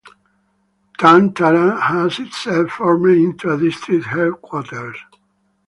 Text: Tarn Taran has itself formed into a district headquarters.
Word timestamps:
Tarn 0.97 1.31
Taran 1.35 1.79
has 1.79 2.17
itself 2.17 2.71
formed 2.71 3.15
into 3.15 3.53
a 3.53 3.57
district 3.59 4.07
headquarters. 4.07 4.97